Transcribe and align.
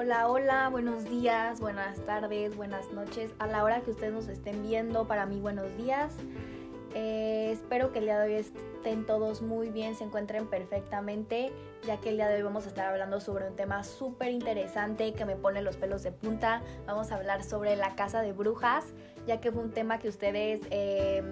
Hola, 0.00 0.28
hola, 0.28 0.68
buenos 0.68 1.06
días, 1.06 1.58
buenas 1.58 1.98
tardes, 2.06 2.56
buenas 2.56 2.92
noches. 2.92 3.32
A 3.40 3.48
la 3.48 3.64
hora 3.64 3.80
que 3.80 3.90
ustedes 3.90 4.12
nos 4.12 4.28
estén 4.28 4.62
viendo, 4.62 5.08
para 5.08 5.26
mí 5.26 5.40
buenos 5.40 5.76
días. 5.76 6.14
Eh, 6.94 7.50
espero 7.50 7.90
que 7.90 7.98
el 7.98 8.04
día 8.04 8.20
de 8.20 8.28
hoy 8.28 8.34
estén 8.34 9.06
todos 9.06 9.42
muy 9.42 9.70
bien, 9.70 9.96
se 9.96 10.04
encuentren 10.04 10.46
perfectamente, 10.46 11.50
ya 11.84 11.96
que 11.96 12.10
el 12.10 12.14
día 12.14 12.28
de 12.28 12.36
hoy 12.36 12.42
vamos 12.42 12.66
a 12.66 12.68
estar 12.68 12.86
hablando 12.86 13.20
sobre 13.20 13.48
un 13.48 13.56
tema 13.56 13.82
súper 13.82 14.30
interesante 14.30 15.14
que 15.14 15.24
me 15.24 15.34
pone 15.34 15.62
los 15.62 15.76
pelos 15.76 16.04
de 16.04 16.12
punta. 16.12 16.62
Vamos 16.86 17.10
a 17.10 17.16
hablar 17.16 17.42
sobre 17.42 17.74
la 17.74 17.96
casa 17.96 18.22
de 18.22 18.32
brujas, 18.32 18.84
ya 19.26 19.40
que 19.40 19.50
fue 19.50 19.64
un 19.64 19.72
tema 19.72 19.98
que 19.98 20.08
ustedes... 20.08 20.60
Eh, 20.70 21.24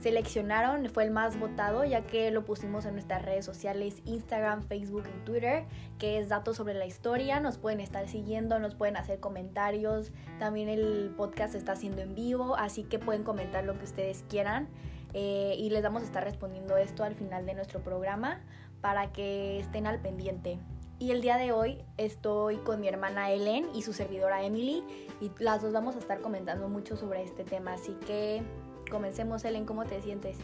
seleccionaron, 0.00 0.88
fue 0.90 1.04
el 1.04 1.10
más 1.10 1.38
votado 1.38 1.84
ya 1.84 2.02
que 2.02 2.30
lo 2.30 2.44
pusimos 2.44 2.86
en 2.86 2.94
nuestras 2.94 3.22
redes 3.22 3.44
sociales 3.44 4.02
Instagram, 4.04 4.62
Facebook 4.62 5.04
y 5.14 5.24
Twitter, 5.24 5.64
que 5.98 6.18
es 6.18 6.28
datos 6.28 6.56
sobre 6.56 6.74
la 6.74 6.86
historia, 6.86 7.40
nos 7.40 7.58
pueden 7.58 7.80
estar 7.80 8.08
siguiendo, 8.08 8.58
nos 8.58 8.74
pueden 8.74 8.96
hacer 8.96 9.20
comentarios, 9.20 10.12
también 10.38 10.68
el 10.68 11.12
podcast 11.16 11.54
está 11.54 11.72
haciendo 11.72 12.02
en 12.02 12.14
vivo, 12.14 12.56
así 12.56 12.84
que 12.84 12.98
pueden 12.98 13.22
comentar 13.22 13.64
lo 13.64 13.78
que 13.78 13.84
ustedes 13.84 14.24
quieran. 14.28 14.68
Eh, 15.12 15.56
y 15.58 15.70
les 15.70 15.82
vamos 15.82 16.02
a 16.02 16.04
estar 16.04 16.22
respondiendo 16.22 16.76
esto 16.76 17.02
al 17.02 17.16
final 17.16 17.44
de 17.44 17.54
nuestro 17.54 17.80
programa 17.80 18.40
para 18.80 19.12
que 19.12 19.58
estén 19.58 19.86
al 19.86 20.00
pendiente. 20.00 20.58
Y 21.00 21.12
el 21.12 21.22
día 21.22 21.36
de 21.36 21.50
hoy 21.50 21.82
estoy 21.96 22.58
con 22.58 22.80
mi 22.80 22.86
hermana 22.86 23.30
Ellen 23.30 23.66
y 23.74 23.82
su 23.82 23.92
servidora 23.92 24.44
Emily 24.44 24.84
y 25.20 25.30
las 25.38 25.62
dos 25.62 25.72
vamos 25.72 25.96
a 25.96 25.98
estar 25.98 26.20
comentando 26.20 26.68
mucho 26.68 26.94
sobre 26.96 27.22
este 27.22 27.42
tema, 27.42 27.72
así 27.72 27.96
que 28.06 28.42
Comencemos, 28.90 29.44
Ellen, 29.44 29.64
¿cómo 29.64 29.84
te 29.84 30.02
sientes? 30.02 30.36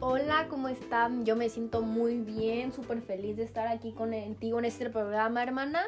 Hola, 0.00 0.48
¿cómo 0.50 0.68
están? 0.68 1.24
Yo 1.24 1.36
me 1.36 1.48
siento 1.48 1.82
muy 1.82 2.18
bien, 2.18 2.72
súper 2.72 3.00
feliz 3.00 3.36
de 3.36 3.44
estar 3.44 3.68
aquí 3.68 3.92
contigo 3.92 4.58
en 4.58 4.64
este 4.64 4.90
programa, 4.90 5.42
hermana. 5.42 5.84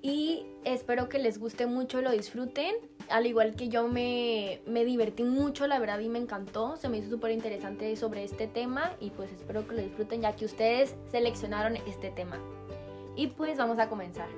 Y 0.00 0.46
espero 0.64 1.08
que 1.08 1.18
les 1.18 1.38
guste 1.38 1.66
mucho 1.66 2.00
lo 2.00 2.12
disfruten. 2.12 2.76
Al 3.10 3.26
igual 3.26 3.56
que 3.56 3.68
yo 3.68 3.88
me, 3.88 4.60
me 4.66 4.84
divertí 4.84 5.24
mucho, 5.24 5.66
la 5.66 5.80
verdad, 5.80 5.98
y 5.98 6.08
me 6.08 6.20
encantó. 6.20 6.76
Se 6.76 6.88
me 6.88 6.98
hizo 6.98 7.10
súper 7.10 7.32
interesante 7.32 7.94
sobre 7.96 8.22
este 8.22 8.46
tema. 8.46 8.92
Y 9.00 9.10
pues 9.10 9.32
espero 9.32 9.66
que 9.66 9.74
lo 9.74 9.82
disfruten 9.82 10.22
ya 10.22 10.36
que 10.36 10.44
ustedes 10.44 10.94
seleccionaron 11.10 11.76
este 11.88 12.10
tema. 12.10 12.38
Y 13.16 13.28
pues 13.28 13.58
vamos 13.58 13.80
a 13.80 13.88
comenzar. 13.88 14.28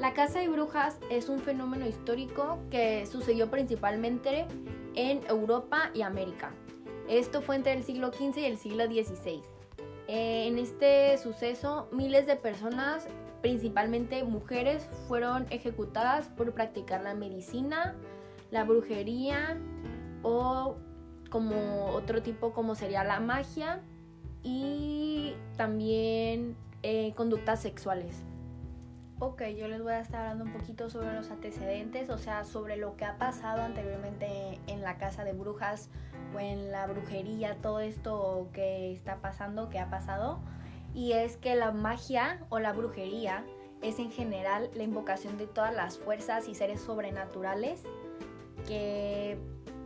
La 0.00 0.14
Casa 0.14 0.40
de 0.40 0.48
Brujas 0.48 0.98
es 1.10 1.28
un 1.28 1.38
fenómeno 1.38 1.86
histórico 1.86 2.58
que 2.70 3.04
sucedió 3.06 3.50
principalmente 3.50 4.46
en 4.94 5.24
Europa 5.28 5.90
y 5.94 6.02
América. 6.02 6.52
Esto 7.08 7.42
fue 7.42 7.56
entre 7.56 7.72
el 7.72 7.84
siglo 7.84 8.12
XV 8.12 8.38
y 8.38 8.44
el 8.44 8.58
siglo 8.58 8.86
XVI. 8.86 9.42
Eh, 10.08 10.46
en 10.46 10.58
este 10.58 11.16
suceso, 11.18 11.88
miles 11.92 12.26
de 12.26 12.36
personas, 12.36 13.06
principalmente 13.40 14.24
mujeres, 14.24 14.88
fueron 15.08 15.46
ejecutadas 15.50 16.28
por 16.28 16.52
practicar 16.52 17.02
la 17.02 17.14
medicina, 17.14 17.94
la 18.50 18.64
brujería 18.64 19.58
o 20.22 20.76
como 21.30 21.86
otro 21.86 22.22
tipo 22.22 22.52
como 22.52 22.74
sería 22.74 23.04
la 23.04 23.18
magia 23.20 23.80
y 24.42 25.34
también 25.56 26.56
eh, 26.82 27.14
conductas 27.14 27.62
sexuales. 27.62 28.24
Ok, 29.24 29.44
yo 29.56 29.68
les 29.68 29.80
voy 29.80 29.92
a 29.92 30.00
estar 30.00 30.22
hablando 30.22 30.46
un 30.46 30.52
poquito 30.52 30.90
sobre 30.90 31.14
los 31.14 31.30
antecedentes, 31.30 32.10
o 32.10 32.18
sea, 32.18 32.44
sobre 32.44 32.76
lo 32.76 32.96
que 32.96 33.04
ha 33.04 33.18
pasado 33.18 33.62
anteriormente 33.62 34.58
en 34.66 34.82
la 34.82 34.98
casa 34.98 35.22
de 35.22 35.32
brujas 35.32 35.90
o 36.34 36.40
en 36.40 36.72
la 36.72 36.88
brujería, 36.88 37.56
todo 37.62 37.78
esto 37.78 38.48
que 38.52 38.90
está 38.90 39.20
pasando, 39.20 39.70
que 39.70 39.78
ha 39.78 39.88
pasado. 39.90 40.40
Y 40.92 41.12
es 41.12 41.36
que 41.36 41.54
la 41.54 41.70
magia 41.70 42.44
o 42.48 42.58
la 42.58 42.72
brujería 42.72 43.44
es 43.80 44.00
en 44.00 44.10
general 44.10 44.70
la 44.74 44.82
invocación 44.82 45.38
de 45.38 45.46
todas 45.46 45.72
las 45.72 45.98
fuerzas 45.98 46.48
y 46.48 46.56
seres 46.56 46.80
sobrenaturales 46.80 47.84
que 48.66 49.38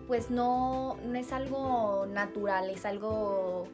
pues 0.06 0.30
no, 0.30 0.96
no 1.04 1.18
es 1.18 1.30
algo 1.34 2.06
natural, 2.06 2.70
es 2.70 2.86
algo 2.86 3.68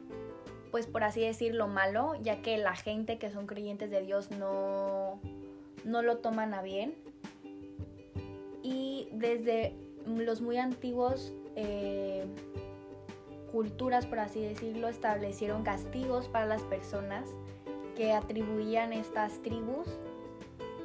pues 0.71 0.87
por 0.87 1.05
así 1.05 1.21
decirlo 1.21 1.69
malo, 1.69 2.15
ya 2.21 2.41
que 2.41 2.57
la 2.57 2.75
gente 2.75 3.17
que 3.17 3.31
son 3.31 3.47
creyentes 3.47 3.89
de 3.89 4.01
Dios 4.01 4.29
no 4.29 5.21
no 5.85 6.01
lo 6.01 6.17
toman 6.17 6.53
a 6.53 6.61
bien. 6.61 6.95
Y 8.61 9.09
desde 9.11 9.75
los 10.05 10.41
muy 10.41 10.57
antiguos 10.57 11.33
eh, 11.55 12.25
culturas, 13.51 14.05
por 14.05 14.19
así 14.19 14.41
decirlo, 14.41 14.87
establecieron 14.87 15.63
castigos 15.63 16.27
para 16.27 16.45
las 16.45 16.61
personas 16.63 17.29
que 17.95 18.13
atribuían 18.13 18.93
estas 18.93 19.41
tribus 19.41 19.87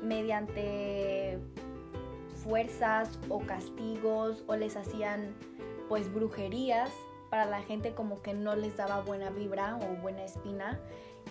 mediante 0.03 1.39
fuerzas 2.35 3.19
o 3.29 3.41
castigos 3.41 4.45
o 4.47 4.57
les 4.57 4.77
hacían 4.77 5.35
pues 5.89 6.13
brujerías 6.13 6.91
para 7.31 7.47
la 7.47 7.63
gente 7.63 7.95
como 7.95 8.23
que 8.23 8.35
no 8.35 8.55
les 8.55 8.77
daba 8.77 9.01
buena 9.01 9.31
vibra 9.31 9.79
o 9.83 10.01
buena 10.01 10.25
espina 10.25 10.79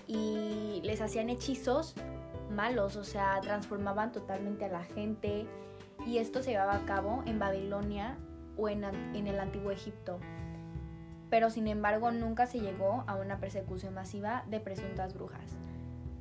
y 0.07 0.81
les 0.83 1.01
hacían 1.01 1.29
hechizos 1.29 1.95
malos, 2.51 2.95
o 2.95 3.03
sea, 3.03 3.39
transformaban 3.41 4.11
totalmente 4.11 4.65
a 4.65 4.69
la 4.69 4.83
gente 4.83 5.47
y 6.05 6.17
esto 6.17 6.41
se 6.41 6.51
llevaba 6.51 6.75
a 6.75 6.85
cabo 6.85 7.23
en 7.25 7.39
Babilonia 7.39 8.17
o 8.57 8.69
en, 8.69 8.83
en 8.83 9.27
el 9.27 9.39
antiguo 9.39 9.71
Egipto. 9.71 10.19
Pero 11.29 11.49
sin 11.49 11.67
embargo 11.67 12.11
nunca 12.11 12.45
se 12.45 12.59
llegó 12.59 13.03
a 13.07 13.15
una 13.15 13.39
persecución 13.39 13.93
masiva 13.93 14.45
de 14.47 14.59
presuntas 14.59 15.13
brujas. 15.13 15.57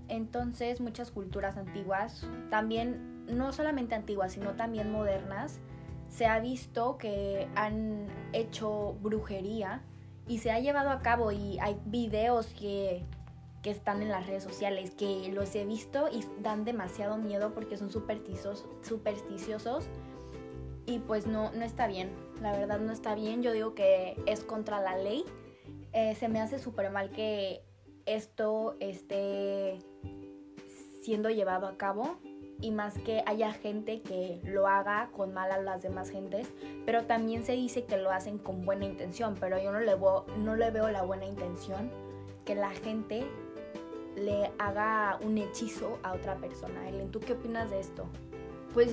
Entonces 0.09 0.81
muchas 0.81 1.10
culturas 1.10 1.56
antiguas, 1.56 2.26
también 2.50 3.25
no 3.26 3.53
solamente 3.53 3.94
antiguas, 3.94 4.32
sino 4.32 4.53
también 4.53 4.91
modernas, 4.91 5.60
se 6.08 6.26
ha 6.26 6.38
visto 6.38 6.98
que 6.98 7.48
han 7.56 8.06
hecho 8.32 8.97
brujería 9.03 9.82
y 10.28 10.38
se 10.38 10.50
ha 10.50 10.60
llevado 10.60 10.91
a 10.91 11.00
cabo 11.00 11.32
y 11.32 11.58
hay 11.58 11.81
videos 11.84 12.47
que 12.54 13.04
que 13.66 13.72
están 13.72 14.00
en 14.00 14.10
las 14.10 14.28
redes 14.28 14.44
sociales, 14.44 14.93
que 14.93 15.28
los 15.34 15.53
he 15.56 15.65
visto 15.65 16.09
y 16.09 16.25
dan 16.41 16.65
demasiado 16.65 17.19
miedo 17.19 17.53
porque 17.53 17.77
son 17.77 17.91
supersticiosos, 17.91 19.88
y 20.87 21.00
pues 21.00 21.27
no, 21.27 21.50
no 21.50 21.65
está 21.65 21.88
bien, 21.88 22.12
la 22.41 22.53
verdad 22.53 22.78
no 22.78 22.93
está 22.93 23.16
bien, 23.16 23.43
yo 23.43 23.50
digo 23.50 23.75
que 23.75 24.22
es 24.25 24.44
contra 24.44 24.81
la 24.81 24.97
ley, 24.97 25.25
eh, 25.93 26.15
se 26.15 26.28
me 26.28 26.41
hace 26.41 26.60
súper 26.60 26.93
mal 26.93 27.10
que 27.10 27.65
esto 28.05 28.76
esté 28.78 29.81
siendo 31.03 31.28
llevado 31.31 31.66
a 31.66 31.76
cabo 31.76 32.21
y 32.60 32.71
más 32.71 32.97
que 32.99 33.25
haya 33.26 33.53
gente 33.53 34.00
que 34.00 34.41
lo 34.44 34.69
haga 34.69 35.10
con 35.10 35.34
mal 35.34 35.50
a 35.50 35.59
las 35.59 35.82
demás 35.82 36.10
gentes, 36.10 36.53
pero 36.84 37.06
también 37.06 37.44
se 37.44 37.55
dice 37.55 37.84
que 37.84 37.97
lo 37.97 38.12
hacen 38.12 38.38
con 38.38 38.65
buena 38.65 38.84
intención, 38.84 39.37
pero 39.41 39.60
yo 39.60 39.72
no 39.72 39.81
le, 39.81 39.97
veo, 39.97 40.25
no 40.38 40.55
le 40.55 40.71
veo 40.71 40.88
la 40.88 41.03
buena 41.03 41.26
intención 41.26 41.91
que 42.44 42.55
la 42.55 42.71
gente 42.71 43.26
le 44.16 44.50
haga 44.59 45.19
un 45.22 45.38
hechizo 45.38 45.99
a 46.03 46.15
otra 46.15 46.37
persona. 46.37 46.88
Ellen, 46.88 47.10
¿tú 47.10 47.21
qué 47.21 47.34
opinas 47.34 47.71
de 47.71 47.81
esto? 47.81 48.06
Pues 48.75 48.93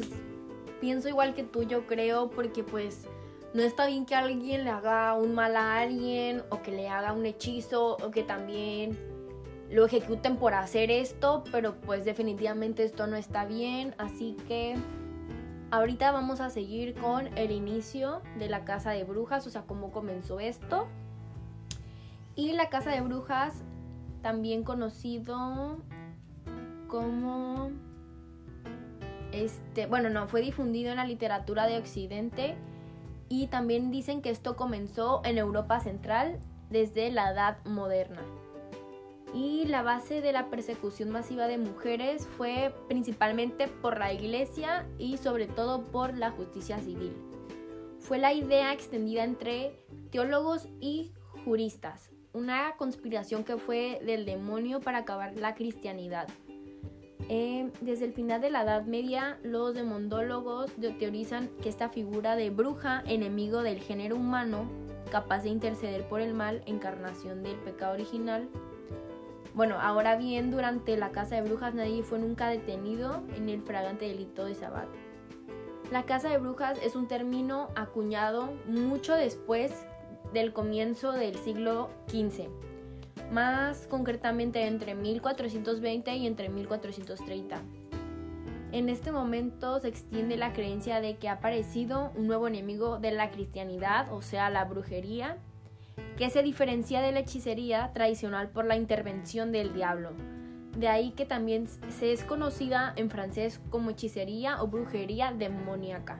pienso 0.81 1.09
igual 1.09 1.34
que 1.34 1.44
tú, 1.44 1.63
yo 1.63 1.88
creo, 1.88 2.29
porque 2.29 2.63
pues 2.63 3.07
no 3.53 3.62
está 3.62 3.88
bien 3.88 4.06
que 4.06 4.16
alguien 4.16 4.63
le 4.63 4.69
haga 4.69 5.13
un 5.16 5.33
mal 5.33 5.56
a 5.56 5.79
alguien 5.79 6.44
o 6.50 6.62
que 6.62 6.72
le 6.72 6.89
haga 6.89 7.13
un 7.13 7.25
hechizo 7.25 7.97
o 7.97 8.12
que 8.12 8.23
también 8.23 8.97
lo 9.69 9.85
ejecuten 9.85 10.38
por 10.38 10.53
hacer 10.53 10.91
esto, 10.91 11.44
pero 11.51 11.75
pues 11.81 12.06
definitivamente 12.06 12.83
esto 12.83 13.07
no 13.07 13.16
está 13.16 13.45
bien, 13.45 13.95
así 13.97 14.38
que 14.47 14.75
ahorita 15.72 16.12
vamos 16.12 16.42
a 16.42 16.50
seguir 16.50 16.94
con 16.94 17.36
el 17.38 17.51
inicio 17.51 18.21
de 18.38 18.50
la 18.50 18.65
casa 18.65 18.92
de 18.92 19.03
brujas, 19.03 19.48
o 19.48 19.50
sea, 19.50 19.63
cómo 19.63 19.92
comenzó 19.92 20.39
esto. 20.39 20.88
Y 22.36 22.51
la 22.53 22.69
casa 22.69 22.92
de 22.92 23.01
brujas 23.01 23.63
también 24.24 24.64
conocido 24.64 25.78
como 26.88 27.70
este, 29.34 29.86
bueno, 29.86 30.10
no, 30.10 30.28
fue 30.28 30.42
difundido 30.42 30.92
en 30.92 30.98
la 30.98 31.06
literatura 31.06 31.68
de 31.68 31.78
Occidente 31.78 32.56
y 33.30 33.48
también 33.48 33.92
dicen 33.92 34.22
que 34.22 34.30
esto 34.30 34.56
comenzó 34.56 35.22
en 35.25 35.38
Europa 35.38 35.80
Central 35.80 36.40
desde 36.70 37.12
la 37.12 37.31
Edad 37.31 37.58
Moderna. 37.66 38.22
Y 39.34 39.66
la 39.66 39.81
base 39.81 40.22
de 40.22 40.31
la 40.31 40.50
persecución 40.50 41.10
masiva 41.10 41.48
de 41.48 41.58
mujeres 41.58 42.28
fue 42.38 42.74
principalmente 42.88 43.68
por 43.68 43.98
la 43.98 44.14
iglesia 44.14 44.88
y 45.00 45.18
sobre 45.18 45.48
todo 45.48 45.84
por 45.84 46.16
la 46.16 46.31
justicia 46.31 46.78
civil. 46.80 47.14
Fue 48.00 48.20
la 48.20 48.34
idea 48.34 48.72
extendida 48.72 49.24
entre 49.24 49.84
teólogos 50.12 50.70
y 50.80 51.12
juristas, 51.44 52.12
una 52.33 52.75
conspiración 52.77 53.44
que 53.44 53.57
fue 53.57 54.00
del 54.06 54.25
demonio 54.25 54.80
para 54.80 55.00
acabar 55.00 55.35
la 55.35 55.53
cristianidad. 55.53 56.27
Eh, 57.30 57.71
desde 57.80 58.06
el 58.06 58.13
final 58.13 58.41
de 58.41 58.50
la 58.50 58.63
Edad 58.63 58.85
Media, 58.85 59.39
los 59.44 59.74
demondólogos 59.74 60.71
teorizan 61.00 61.50
que 61.62 61.69
esta 61.69 61.89
figura 61.89 62.35
de 62.35 62.50
bruja, 62.50 63.01
enemigo 63.06 63.62
del 63.62 63.80
género 63.80 64.18
humano, 64.18 64.69
capaz 65.12 65.44
de 65.44 65.50
interceder 65.50 66.07
por 66.09 66.21
el 66.21 66.33
mal, 66.33 66.63
encarnación 66.65 67.44
del 67.44 67.56
pecado 67.57 67.94
original, 67.94 68.50
Bueno, 69.53 69.79
ahora 69.79 70.15
bien, 70.15 70.50
durante 70.50 70.97
la 70.97 71.12
casa 71.12 71.36
de 71.36 71.44
brujas 71.44 71.75
nadie 71.75 72.01
fue 72.01 72.18
nunca 72.18 72.50
detenido 72.50 73.21
en 73.36 73.50
el 73.50 73.62
fragante 73.62 74.07
delito 74.07 74.45
de 74.45 74.56
Sabat. 74.56 74.88
La 75.91 76.03
casa 76.03 76.29
de 76.29 76.39
brujas 76.39 76.79
es 76.81 76.95
un 76.95 77.07
término 77.07 77.69
acuñado 77.75 78.51
mucho 78.65 79.13
después 79.13 79.86
del 80.33 80.53
comienzo 80.53 81.12
del 81.12 81.35
siglo 81.35 81.89
XV, 82.07 82.47
más 83.31 83.88
concretamente 83.88 84.65
entre 84.65 84.95
1420 84.95 86.15
y 86.15 86.27
entre 86.27 86.50
1430. 86.50 87.62
En 88.71 88.89
este 88.89 89.12
momento 89.12 89.80
se 89.80 89.88
extiende 89.88 90.35
la 90.35 90.51
creencia 90.51 91.00
de 91.00 91.18
que 91.18 91.30
ha 91.30 91.33
aparecido 91.33 92.12
un 92.15 92.25
nuevo 92.25 92.47
enemigo 92.47 92.97
de 92.97 93.12
la 93.12 93.30
cristianidad, 93.30 94.12
o 94.12 94.24
sea, 94.24 94.50
la 94.50 94.65
brujería, 94.65 95.38
que 96.18 96.31
se 96.31 96.41
diferencia 96.41 97.00
de 97.01 97.12
la 97.12 97.19
hechicería 97.19 97.91
tradicional 97.94 98.50
por 98.50 98.65
la 98.65 98.75
intervención 98.75 99.51
del 99.51 99.74
diablo. 99.74 100.09
De 100.75 100.88
ahí 100.88 101.12
que 101.12 101.25
también 101.25 101.68
se 101.68 102.13
es 102.13 102.24
conocida 102.24 102.94
en 102.95 103.12
francés 103.12 103.62
como 103.69 103.91
hechicería 103.91 104.59
o 104.63 104.68
brujería 104.68 105.31
demoníaca. 105.31 106.19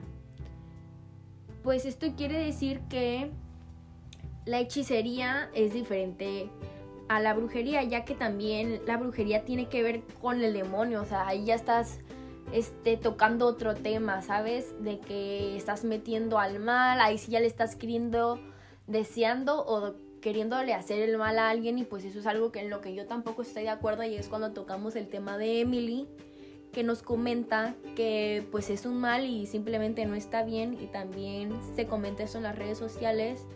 Pues 1.64 1.86
esto 1.86 2.06
quiere 2.16 2.38
decir 2.38 2.82
que 2.88 3.32
la 4.44 4.60
hechicería 4.60 5.50
es 5.54 5.72
diferente 5.72 6.50
a 7.08 7.20
la 7.20 7.34
brujería, 7.34 7.82
ya 7.82 8.04
que 8.04 8.14
también 8.14 8.80
la 8.86 8.96
brujería 8.96 9.44
tiene 9.44 9.68
que 9.68 9.82
ver 9.82 10.02
con 10.20 10.42
el 10.42 10.52
demonio, 10.52 11.02
o 11.02 11.04
sea, 11.04 11.26
ahí 11.26 11.44
ya 11.44 11.54
estás 11.54 12.00
este, 12.52 12.96
tocando 12.96 13.46
otro 13.46 13.74
tema, 13.74 14.22
¿sabes? 14.22 14.74
De 14.82 14.98
que 15.00 15.56
estás 15.56 15.84
metiendo 15.84 16.38
al 16.38 16.60
mal, 16.60 17.00
ahí 17.00 17.18
sí 17.18 17.32
ya 17.32 17.40
le 17.40 17.46
estás 17.46 17.76
queriendo, 17.76 18.38
deseando 18.86 19.64
o 19.66 19.94
queriéndole 20.20 20.72
hacer 20.72 21.00
el 21.02 21.18
mal 21.18 21.38
a 21.38 21.50
alguien 21.50 21.78
y 21.78 21.84
pues 21.84 22.04
eso 22.04 22.18
es 22.18 22.26
algo 22.26 22.50
que 22.50 22.60
en 22.60 22.70
lo 22.70 22.80
que 22.80 22.94
yo 22.94 23.06
tampoco 23.06 23.42
estoy 23.42 23.64
de 23.64 23.68
acuerdo 23.68 24.04
y 24.04 24.14
es 24.14 24.28
cuando 24.28 24.52
tocamos 24.52 24.96
el 24.96 25.08
tema 25.08 25.36
de 25.36 25.60
Emily 25.60 26.08
que 26.72 26.82
nos 26.82 27.02
comenta 27.02 27.74
que 27.94 28.46
pues 28.50 28.70
es 28.70 28.86
un 28.86 28.96
mal 28.96 29.26
y 29.26 29.44
simplemente 29.46 30.06
no 30.06 30.14
está 30.14 30.42
bien 30.42 30.78
y 30.80 30.86
también 30.86 31.52
se 31.76 31.86
comenta 31.86 32.22
eso 32.22 32.38
en 32.38 32.44
las 32.44 32.56
redes 32.56 32.78
sociales 32.78 33.46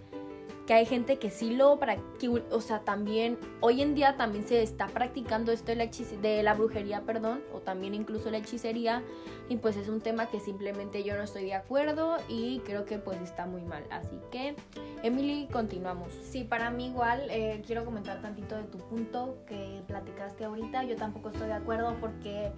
que 0.69 0.75
hay 0.75 0.85
gente 0.85 1.19
que 1.19 1.31
sí 1.31 1.57
lo 1.57 1.79
practica, 1.79 2.43
o 2.51 2.61
sea, 2.61 2.81
también 2.81 3.39
hoy 3.63 3.81
en 3.81 3.95
día 3.95 4.19
también 4.19 4.47
se 4.47 4.63
está 4.63 4.87
practicando 4.87 5.51
esto 5.51 5.73
de 5.75 6.43
la, 6.43 6.53
brujería, 6.53 7.01
perdón, 7.07 7.41
o 7.55 7.61
también 7.61 7.95
incluso 7.95 8.31
la 8.31 8.37
hechicería, 8.37 9.03
y 9.49 9.57
pues 9.57 9.79
es 9.79 9.89
un 9.89 10.03
tema 10.03 10.27
que 10.27 10.41
simplemente 10.41 11.03
yo 11.05 11.17
no 11.17 11.23
estoy 11.23 11.45
de 11.45 11.55
acuerdo 11.55 12.19
y 12.29 12.59
creo 12.67 12.85
que 12.85 12.99
pues 12.99 13.19
está 13.23 13.47
muy 13.47 13.63
mal. 13.63 13.83
Así 13.91 14.21
que, 14.31 14.57
Emily, 15.03 15.49
continuamos. 15.51 16.13
Sí, 16.13 16.45
para 16.45 16.69
mí 16.69 16.89
igual, 16.89 17.29
eh, 17.31 17.63
quiero 17.67 17.87
comentar 17.87 18.21
tantito 18.21 18.55
de 18.55 18.65
tu 18.65 18.77
punto 18.77 19.39
que 19.47 19.83
platicaste 19.87 20.45
ahorita, 20.45 20.85
yo 20.85 20.97
tampoco 20.97 21.31
estoy 21.31 21.47
de 21.47 21.55
acuerdo 21.55 21.97
porque 21.99 22.53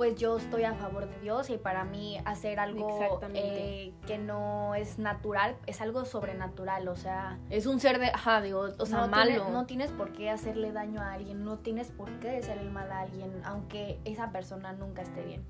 pues 0.00 0.16
yo 0.16 0.38
estoy 0.38 0.64
a 0.64 0.72
favor 0.72 1.06
de 1.06 1.20
Dios 1.20 1.50
y 1.50 1.58
para 1.58 1.84
mí 1.84 2.16
hacer 2.24 2.58
algo 2.58 3.20
eh, 3.34 3.92
que 4.06 4.16
no 4.16 4.74
es 4.74 4.98
natural 4.98 5.58
es 5.66 5.82
algo 5.82 6.06
sobrenatural, 6.06 6.88
o 6.88 6.96
sea... 6.96 7.38
Es 7.50 7.66
un 7.66 7.80
ser 7.80 7.98
de, 7.98 8.06
ajá, 8.06 8.40
digo, 8.40 8.66
o 8.78 8.86
sea, 8.86 9.08
malo. 9.08 9.50
no 9.50 9.66
tienes 9.66 9.90
por 9.90 10.12
qué 10.12 10.30
hacerle 10.30 10.72
daño 10.72 11.02
a 11.02 11.12
alguien, 11.12 11.44
no 11.44 11.58
tienes 11.58 11.90
por 11.90 12.08
qué 12.18 12.38
hacerle 12.38 12.70
mal 12.70 12.90
a 12.90 13.00
alguien, 13.00 13.42
aunque 13.44 14.00
esa 14.06 14.32
persona 14.32 14.72
nunca 14.72 15.02
esté 15.02 15.22
bien. 15.22 15.44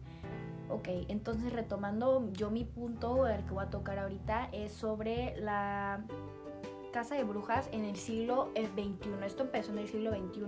Ok, 0.68 0.88
entonces 1.06 1.52
retomando 1.52 2.28
yo 2.32 2.50
mi 2.50 2.64
punto, 2.64 3.28
el 3.28 3.44
que 3.44 3.52
voy 3.52 3.62
a 3.62 3.70
tocar 3.70 4.00
ahorita, 4.00 4.48
es 4.50 4.72
sobre 4.72 5.36
la 5.40 6.02
casa 6.92 7.14
de 7.14 7.22
brujas 7.22 7.68
en 7.70 7.84
el 7.84 7.94
siglo 7.94 8.50
XXI. 8.56 9.10
Eh, 9.10 9.26
Esto 9.26 9.44
empezó 9.44 9.70
en 9.70 9.78
el 9.78 9.86
siglo 9.86 10.10
XXI 10.10 10.42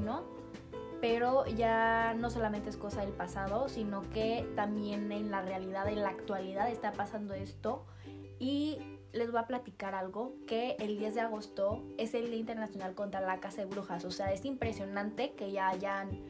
pero 1.03 1.45
ya 1.47 2.15
no 2.17 2.31
solamente 2.31 2.71
es 2.71 2.77
cosa 2.77 3.01
del 3.01 3.13
pasado, 3.13 3.69
sino 3.69 4.09
que 4.11 4.49
también 4.55 5.11
en 5.11 5.33
la 5.33 5.43
realidad, 5.43 5.89
en 5.89 6.01
la 6.01 6.11
actualidad 6.11 6.71
está 6.71 6.93
pasando 6.93 7.35
esto. 7.35 7.85
Y 8.39 8.79
les 9.13 9.33
voy 9.33 9.41
a 9.41 9.49
platicar 9.49 9.97
algo, 9.97 10.37
que 10.47 10.77
el 10.79 10.97
10 10.99 11.17
de 11.17 11.21
agosto 11.23 11.83
es 11.99 12.15
el 12.15 12.31
Día 12.31 12.37
Internacional 12.39 12.95
contra 12.95 13.21
la 13.21 13.41
Casa 13.41 13.63
de 13.63 13.67
Brujas. 13.67 14.05
O 14.05 14.13
sea, 14.13 14.33
es 14.33 14.45
impresionante 14.45 15.33
que 15.33 15.51
ya 15.51 15.71
hayan 15.71 16.21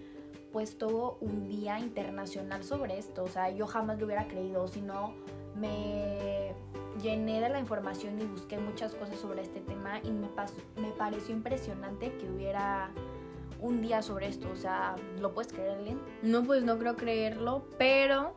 puesto 0.53 1.19
un 1.21 1.49
día 1.49 1.79
internacional 1.79 2.65
sobre 2.65 2.99
esto. 2.99 3.25
O 3.25 3.29
sea, 3.29 3.51
yo 3.51 3.67
jamás 3.67 3.99
lo 3.99 4.07
hubiera 4.07 4.27
creído, 4.27 4.69
si 4.69 4.81
no 4.81 5.13
me 5.55 6.55
llené 7.03 7.43
de 7.43 7.51
la 7.51 7.61
información 7.61 8.19
y 8.23 8.25
busqué 8.25 8.57
muchas 8.57 8.95
cosas 8.95 9.19
sobre 9.19 9.43
este 9.43 9.61
tema 9.61 10.01
y 10.03 10.11
me, 10.11 10.29
me 10.77 10.93
pareció 10.93 11.35
impresionante 11.35 12.17
que 12.17 12.27
hubiera 12.27 12.91
un 13.63 13.81
día 13.81 14.03
sobre 14.03 14.27
esto. 14.27 14.51
O 14.53 14.57
sea, 14.57 14.97
¿lo 15.19 15.33
puedes 15.33 15.53
creer, 15.53 15.81
Len? 15.81 16.01
No, 16.23 16.43
pues 16.45 16.63
no 16.65 16.79
creo 16.79 16.97
creerlo, 16.97 17.67
pero 17.79 18.37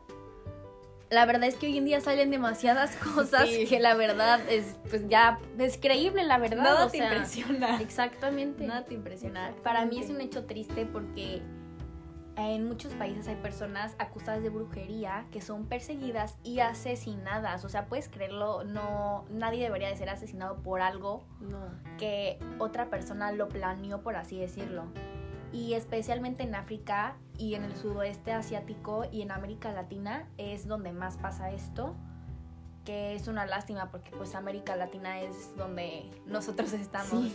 la 1.10 1.24
verdad 1.26 1.44
es 1.44 1.56
que 1.56 1.66
hoy 1.66 1.78
en 1.78 1.84
día 1.84 2.00
salen 2.00 2.30
demasiadas 2.30 2.96
cosas 3.14 3.48
que 3.48 3.78
la 3.80 3.94
verdad 3.94 4.40
es, 4.48 4.76
pues 4.88 5.06
ya, 5.08 5.38
es 5.58 5.78
creíble, 5.78 6.24
la 6.24 6.38
verdad. 6.38 6.62
Nada 6.62 6.88
te 6.88 6.98
impresiona. 6.98 7.80
Exactamente. 7.80 8.66
Nada 8.66 8.84
te 8.84 8.94
impresiona. 8.94 9.52
Para 9.62 9.84
mí 9.84 9.98
es 9.98 10.08
un 10.08 10.20
hecho 10.20 10.46
triste 10.46 10.86
porque 10.86 11.42
en 12.36 12.66
muchos 12.66 12.92
países 12.92 13.28
hay 13.28 13.36
personas 13.36 13.94
acusadas 13.98 14.42
de 14.42 14.50
brujería 14.50 15.26
que 15.32 15.40
son 15.40 15.66
perseguidas 15.66 16.36
y 16.44 16.60
asesinadas. 16.60 17.64
O 17.64 17.68
sea, 17.68 17.86
puedes 17.86 18.08
creerlo, 18.08 18.62
no, 18.64 19.24
nadie 19.30 19.62
debería 19.62 19.88
de 19.88 19.96
ser 19.96 20.10
asesinado 20.10 20.62
por 20.62 20.82
algo 20.82 21.24
que 21.98 22.38
otra 22.58 22.90
persona 22.90 23.32
lo 23.32 23.48
planeó, 23.48 24.02
por 24.02 24.16
así 24.16 24.38
decirlo 24.38 24.84
y 25.56 25.72
especialmente 25.74 26.42
en 26.42 26.54
África 26.54 27.16
y 27.38 27.54
en 27.54 27.64
el 27.64 27.74
sudoeste 27.74 28.32
asiático 28.32 29.06
y 29.10 29.22
en 29.22 29.30
América 29.30 29.72
Latina 29.72 30.28
es 30.36 30.68
donde 30.68 30.92
más 30.92 31.16
pasa 31.16 31.50
esto 31.50 31.94
que 32.84 33.14
es 33.14 33.26
una 33.26 33.46
lástima 33.46 33.90
porque 33.90 34.10
pues 34.10 34.34
América 34.34 34.76
Latina 34.76 35.20
es 35.20 35.56
donde 35.56 36.08
nosotros 36.26 36.72
estamos. 36.72 37.32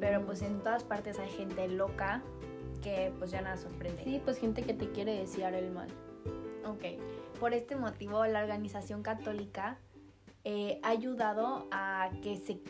Pero 0.00 0.26
pues 0.26 0.42
en 0.42 0.58
todas 0.62 0.84
partes 0.84 1.18
hay 1.18 1.30
gente 1.30 1.66
loca 1.68 2.22
que 2.82 3.10
pues 3.18 3.30
ya 3.30 3.40
nada 3.40 3.56
sorprende. 3.56 4.04
Sí 4.04 4.20
pues 4.22 4.38
gente 4.38 4.62
que 4.62 4.74
te 4.74 4.90
quiere 4.90 5.16
desear 5.16 5.54
el 5.54 5.70
mal. 5.70 5.88
Ok 6.66 7.00
por 7.38 7.54
este 7.54 7.76
motivo 7.76 8.24
la 8.26 8.40
organización 8.40 9.02
católica 9.02 9.78
eh, 10.44 10.80
ha 10.82 10.88
ayudado 10.88 11.68
a 11.70 12.10
que 12.22 12.36
se 12.36 12.60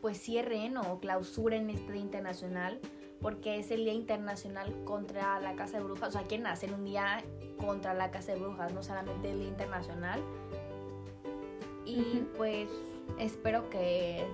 pues 0.00 0.20
cierren 0.20 0.76
o 0.76 1.00
clausuren 1.00 1.70
este 1.70 1.92
día 1.92 2.02
internacional 2.02 2.80
porque 3.20 3.58
es 3.58 3.70
el 3.70 3.84
Día 3.84 3.94
Internacional 3.94 4.72
contra 4.84 5.40
la 5.40 5.54
Casa 5.54 5.78
de 5.78 5.84
Brujas. 5.84 6.10
O 6.10 6.12
sea, 6.12 6.22
quieren 6.26 6.46
hacer 6.46 6.72
un 6.72 6.84
día 6.84 7.22
contra 7.56 7.94
la 7.94 8.10
Casa 8.10 8.32
de 8.32 8.40
Brujas, 8.40 8.72
no 8.72 8.82
solamente 8.82 9.30
el 9.30 9.38
Día 9.38 9.48
Internacional. 9.48 10.20
Y 11.84 12.24
pues 12.36 12.68
espero 13.18 13.70
que 13.70 14.26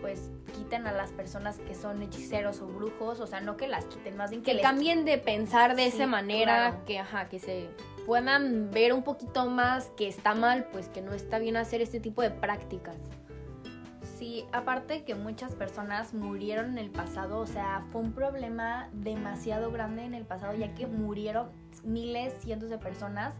pues 0.00 0.30
quiten 0.52 0.86
a 0.86 0.92
las 0.92 1.12
personas 1.12 1.58
que 1.60 1.74
son 1.74 2.02
hechiceros 2.02 2.60
o 2.60 2.66
brujos, 2.66 3.20
o 3.20 3.26
sea, 3.26 3.40
no 3.40 3.56
que 3.56 3.68
las 3.68 3.86
quiten, 3.86 4.18
más 4.18 4.28
bien 4.30 4.42
que, 4.42 4.60
cambien 4.60 5.06
de 5.06 5.16
pensar 5.16 5.76
de 5.76 5.86
esa 5.86 6.06
manera, 6.06 6.82
que 6.84 6.98
ajá, 6.98 7.30
que 7.30 7.38
se 7.38 7.70
puedan 8.04 8.70
ver 8.70 8.92
un 8.92 9.02
poquito 9.02 9.46
más 9.46 9.86
que 9.96 10.06
está 10.06 10.34
mal, 10.34 10.68
pues 10.72 10.88
que 10.88 11.00
no 11.00 11.14
está 11.14 11.38
bien 11.38 11.56
hacer 11.56 11.80
este 11.80 12.00
tipo 12.00 12.20
de 12.20 12.30
prácticas. 12.30 12.96
Sí, 14.18 14.46
aparte 14.52 15.02
que 15.02 15.16
muchas 15.16 15.54
personas 15.54 16.14
murieron 16.14 16.72
en 16.72 16.78
el 16.78 16.90
pasado, 16.90 17.40
o 17.40 17.46
sea, 17.46 17.82
fue 17.90 18.00
un 18.00 18.12
problema 18.12 18.88
demasiado 18.92 19.72
grande 19.72 20.04
en 20.04 20.14
el 20.14 20.24
pasado, 20.24 20.54
ya 20.54 20.72
que 20.74 20.86
murieron 20.86 21.48
miles, 21.82 22.32
cientos 22.40 22.70
de 22.70 22.78
personas. 22.78 23.34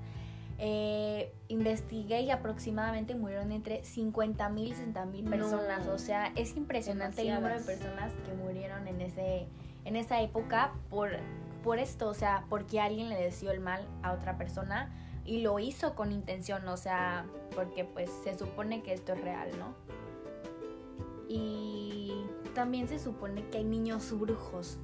Eh, 0.58 1.32
investigué 1.48 2.22
y 2.22 2.30
aproximadamente 2.30 3.14
murieron 3.14 3.52
entre 3.52 3.84
50 3.84 4.48
mil 4.50 4.68
y 4.68 4.74
60 4.74 5.04
mil 5.06 5.24
personas. 5.24 5.86
O 5.86 5.98
sea, 5.98 6.32
es 6.34 6.56
impresionante 6.56 7.22
el 7.22 7.34
número 7.34 7.58
de 7.58 7.64
personas 7.64 8.12
que 8.26 8.32
murieron 8.34 8.88
en, 8.88 9.00
ese, 9.00 9.46
en 9.84 9.96
esa 9.96 10.20
época 10.22 10.72
por, 10.90 11.10
por 11.62 11.78
esto, 11.78 12.08
o 12.08 12.14
sea, 12.14 12.46
porque 12.48 12.80
alguien 12.80 13.08
le 13.08 13.16
deseó 13.16 13.52
el 13.52 13.60
mal 13.60 13.86
a 14.02 14.12
otra 14.12 14.36
persona 14.36 14.92
y 15.24 15.40
lo 15.40 15.58
hizo 15.58 15.94
con 15.94 16.12
intención, 16.12 16.66
o 16.68 16.76
sea, 16.76 17.26
porque 17.54 17.84
pues 17.84 18.10
se 18.24 18.36
supone 18.36 18.82
que 18.82 18.92
esto 18.92 19.12
es 19.12 19.20
real, 19.20 19.50
¿no? 19.58 19.74
Y 21.28 22.12
también 22.54 22.88
se 22.88 22.98
supone 22.98 23.48
que 23.48 23.58
hay 23.58 23.64
niños 23.64 24.18
brujos. 24.18 24.78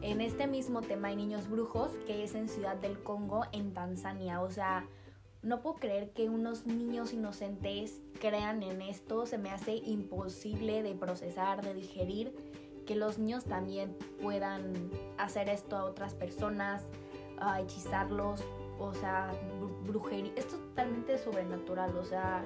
En 0.00 0.20
este 0.20 0.46
mismo 0.46 0.80
tema 0.80 1.08
hay 1.08 1.16
niños 1.16 1.48
brujos 1.48 1.90
que 2.06 2.22
es 2.22 2.34
en 2.34 2.48
Ciudad 2.48 2.76
del 2.76 3.02
Congo, 3.02 3.44
en 3.52 3.74
Tanzania. 3.74 4.40
O 4.40 4.50
sea, 4.50 4.86
no 5.42 5.60
puedo 5.60 5.76
creer 5.76 6.12
que 6.12 6.28
unos 6.28 6.66
niños 6.66 7.12
inocentes 7.12 8.00
crean 8.20 8.62
en 8.62 8.82
esto. 8.82 9.26
Se 9.26 9.38
me 9.38 9.50
hace 9.50 9.74
imposible 9.74 10.82
de 10.82 10.94
procesar, 10.94 11.62
de 11.62 11.74
digerir. 11.74 12.34
Que 12.86 12.96
los 12.96 13.18
niños 13.18 13.44
también 13.44 13.96
puedan 14.22 14.90
hacer 15.18 15.48
esto 15.48 15.76
a 15.76 15.84
otras 15.84 16.14
personas, 16.14 16.82
a 17.38 17.60
hechizarlos. 17.60 18.42
O 18.78 18.94
sea, 18.94 19.32
brujería. 19.84 20.32
Es 20.36 20.46
totalmente 20.46 21.18
sobrenatural. 21.18 21.96
O 21.96 22.04
sea, 22.04 22.44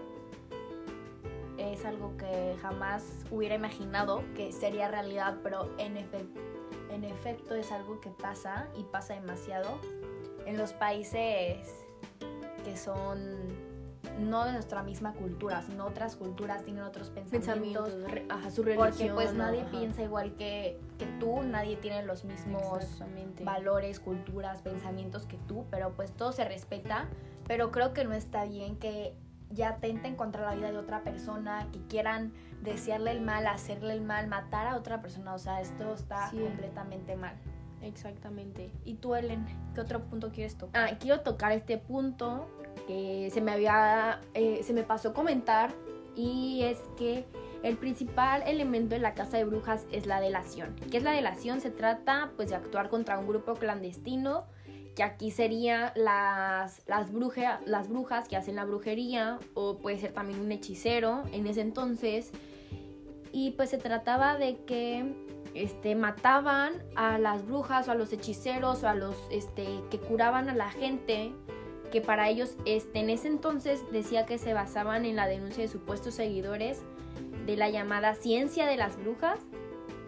es 1.82 1.86
algo 1.88 2.16
que 2.16 2.56
jamás 2.62 3.24
hubiera 3.32 3.56
imaginado 3.56 4.22
que 4.36 4.52
sería 4.52 4.88
realidad, 4.88 5.38
pero 5.42 5.68
en, 5.78 5.96
en 5.96 7.04
efecto 7.04 7.54
es 7.56 7.72
algo 7.72 8.00
que 8.00 8.10
pasa 8.10 8.68
y 8.78 8.84
pasa 8.84 9.14
demasiado 9.14 9.68
en 10.46 10.56
los 10.58 10.72
países 10.72 11.84
que 12.64 12.76
son 12.76 13.72
no 14.20 14.44
de 14.44 14.52
nuestra 14.52 14.82
misma 14.82 15.14
cultura, 15.14 15.62
sino 15.62 15.86
otras 15.86 16.16
culturas 16.16 16.62
tienen 16.64 16.84
otros 16.84 17.10
pensamientos. 17.10 17.88
Pensamientos, 17.88 18.10
re- 18.12 18.26
ajá, 18.28 18.50
su 18.50 18.62
religión. 18.62 18.88
porque 18.90 19.10
pues 19.12 19.32
nadie 19.34 19.62
ajá. 19.62 19.70
piensa 19.70 20.02
igual 20.02 20.36
que, 20.36 20.78
que 20.98 21.06
tú, 21.18 21.42
nadie 21.42 21.76
tiene 21.76 22.04
los 22.04 22.24
mismos 22.24 23.02
valores, 23.42 23.98
culturas, 24.00 24.60
pensamientos 24.62 25.26
que 25.26 25.38
tú, 25.48 25.64
pero 25.70 25.92
pues 25.94 26.12
todo 26.12 26.30
se 26.30 26.44
respeta, 26.44 27.08
pero 27.48 27.72
creo 27.72 27.92
que 27.94 28.04
no 28.04 28.12
está 28.12 28.44
bien 28.44 28.76
que 28.76 29.14
ya 29.52 29.70
atenten 29.70 30.16
contra 30.16 30.42
la 30.42 30.54
vida 30.54 30.70
de 30.72 30.78
otra 30.78 31.02
persona, 31.02 31.68
que 31.72 31.80
quieran 31.86 32.32
desearle 32.62 33.10
el 33.12 33.20
mal, 33.20 33.46
hacerle 33.46 33.92
el 33.94 34.00
mal, 34.02 34.26
matar 34.28 34.66
a 34.66 34.76
otra 34.76 35.00
persona, 35.02 35.34
o 35.34 35.38
sea, 35.38 35.60
esto 35.60 35.94
está 35.94 36.30
Sí. 36.30 36.38
completamente 36.38 37.16
mal. 37.16 37.34
Exactamente. 37.82 38.70
¿Y 38.84 38.94
tú, 38.94 39.14
Ellen, 39.14 39.44
qué 39.74 39.80
otro 39.80 40.00
punto 40.04 40.30
quieres 40.30 40.56
tocar? 40.56 40.88
Ah, 40.88 40.96
quiero 40.98 41.20
tocar 41.20 41.52
este 41.52 41.78
punto 41.78 42.48
que 42.86 43.28
se 43.32 43.40
me 43.40 43.52
había, 43.52 44.20
eh, 44.34 44.62
se 44.62 44.72
me 44.72 44.82
pasó 44.84 45.12
comentar 45.12 45.72
y 46.14 46.62
es 46.62 46.78
que 46.96 47.26
el 47.62 47.76
principal 47.76 48.42
elemento 48.46 48.94
de 48.94 49.00
la 49.00 49.14
casa 49.14 49.36
de 49.36 49.44
brujas 49.44 49.86
es 49.92 50.06
la 50.06 50.20
delación. 50.20 50.74
¿Qué 50.90 50.96
es 50.96 51.02
la 51.02 51.12
delación? 51.12 51.60
Se 51.60 51.70
trata 51.70 52.30
pues 52.36 52.50
de 52.50 52.56
actuar 52.56 52.88
contra 52.88 53.18
un 53.18 53.26
grupo 53.26 53.54
clandestino 53.54 54.44
que 54.94 55.02
aquí 55.02 55.30
sería 55.30 55.92
las, 55.96 56.82
las, 56.86 57.08
las 57.66 57.88
brujas 57.88 58.28
que 58.28 58.36
hacen 58.36 58.56
la 58.56 58.64
brujería 58.64 59.38
o 59.54 59.78
puede 59.78 59.98
ser 59.98 60.12
también 60.12 60.40
un 60.40 60.52
hechicero 60.52 61.22
en 61.32 61.46
ese 61.46 61.62
entonces. 61.62 62.30
Y 63.32 63.52
pues 63.52 63.70
se 63.70 63.78
trataba 63.78 64.36
de 64.36 64.56
que 64.64 65.14
este, 65.54 65.94
mataban 65.94 66.74
a 66.94 67.18
las 67.18 67.46
brujas 67.46 67.88
o 67.88 67.92
a 67.92 67.94
los 67.94 68.12
hechiceros 68.12 68.82
o 68.84 68.88
a 68.88 68.94
los 68.94 69.16
este, 69.30 69.66
que 69.90 69.98
curaban 69.98 70.48
a 70.48 70.54
la 70.54 70.70
gente 70.70 71.32
que 71.90 72.00
para 72.00 72.28
ellos 72.30 72.56
este, 72.64 73.00
en 73.00 73.10
ese 73.10 73.28
entonces 73.28 73.82
decía 73.92 74.24
que 74.24 74.38
se 74.38 74.54
basaban 74.54 75.04
en 75.04 75.16
la 75.16 75.26
denuncia 75.26 75.62
de 75.62 75.68
supuestos 75.68 76.14
seguidores 76.14 76.80
de 77.44 77.56
la 77.56 77.68
llamada 77.68 78.14
ciencia 78.14 78.66
de 78.66 78.76
las 78.76 78.98
brujas 78.98 79.38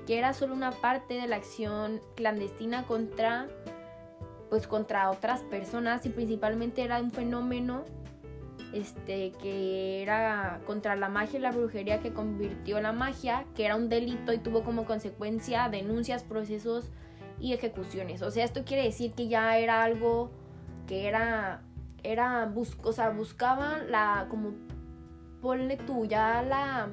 que 0.06 0.18
era 0.18 0.32
solo 0.32 0.54
una 0.54 0.70
parte 0.70 1.14
de 1.14 1.26
la 1.26 1.36
acción 1.36 2.00
clandestina 2.14 2.84
contra 2.86 3.48
pues 4.54 4.68
contra 4.68 5.10
otras 5.10 5.42
personas 5.42 6.06
y 6.06 6.10
principalmente 6.10 6.84
era 6.84 7.00
un 7.00 7.10
fenómeno 7.10 7.82
este 8.72 9.32
que 9.32 10.00
era 10.00 10.60
contra 10.64 10.94
la 10.94 11.08
magia 11.08 11.40
y 11.40 11.42
la 11.42 11.50
brujería 11.50 11.98
que 11.98 12.12
convirtió 12.12 12.80
la 12.80 12.92
magia, 12.92 13.46
que 13.56 13.64
era 13.64 13.74
un 13.74 13.88
delito 13.88 14.32
y 14.32 14.38
tuvo 14.38 14.62
como 14.62 14.84
consecuencia 14.84 15.68
denuncias, 15.68 16.22
procesos 16.22 16.88
y 17.40 17.52
ejecuciones. 17.52 18.22
O 18.22 18.30
sea, 18.30 18.44
esto 18.44 18.62
quiere 18.64 18.84
decir 18.84 19.14
que 19.14 19.26
ya 19.26 19.58
era 19.58 19.82
algo 19.82 20.30
que 20.86 21.08
era 21.08 21.62
era 22.04 22.46
bus 22.46 22.76
o 22.84 22.92
sea, 22.92 23.10
buscaban 23.10 23.90
la 23.90 24.28
como 24.30 24.52
ponle 25.42 25.78
tú 25.78 26.04
ya 26.04 26.42
la 26.42 26.90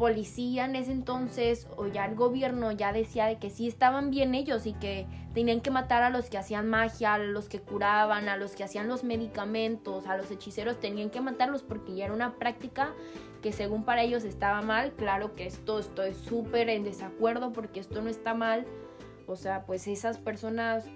policía 0.00 0.64
en 0.64 0.76
ese 0.76 0.92
entonces 0.92 1.68
o 1.76 1.86
ya 1.86 2.06
el 2.06 2.14
gobierno 2.14 2.72
ya 2.72 2.90
decía 2.90 3.26
de 3.26 3.38
que 3.38 3.50
sí 3.50 3.68
estaban 3.68 4.10
bien 4.10 4.34
ellos 4.34 4.64
y 4.64 4.72
que 4.72 5.06
tenían 5.34 5.60
que 5.60 5.70
matar 5.70 6.02
a 6.02 6.08
los 6.08 6.30
que 6.30 6.38
hacían 6.38 6.70
magia, 6.70 7.12
a 7.14 7.18
los 7.18 7.50
que 7.50 7.60
curaban, 7.60 8.30
a 8.30 8.38
los 8.38 8.56
que 8.56 8.64
hacían 8.64 8.88
los 8.88 9.04
medicamentos, 9.04 10.06
a 10.06 10.16
los 10.16 10.30
hechiceros, 10.30 10.80
tenían 10.80 11.10
que 11.10 11.20
matarlos 11.20 11.62
porque 11.62 11.94
ya 11.94 12.06
era 12.06 12.14
una 12.14 12.36
práctica 12.36 12.94
que 13.42 13.52
según 13.52 13.84
para 13.84 14.02
ellos 14.02 14.24
estaba 14.24 14.62
mal. 14.62 14.92
Claro 14.94 15.34
que 15.34 15.46
esto 15.46 15.78
estoy 15.78 16.14
súper 16.14 16.70
en 16.70 16.82
desacuerdo 16.82 17.52
porque 17.52 17.78
esto 17.78 18.00
no 18.00 18.08
está 18.08 18.32
mal. 18.32 18.64
O 19.26 19.36
sea, 19.36 19.66
pues 19.66 19.86
esas 19.86 20.16
personas 20.16 20.86